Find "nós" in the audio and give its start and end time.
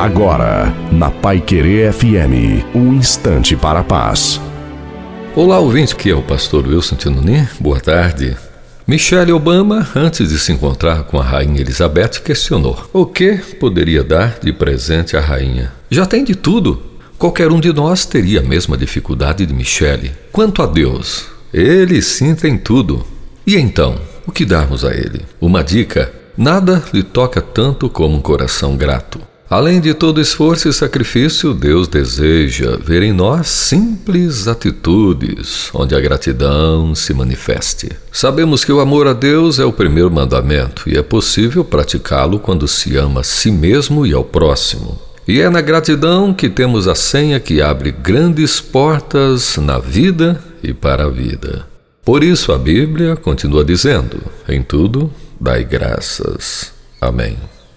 17.70-18.06, 33.12-33.48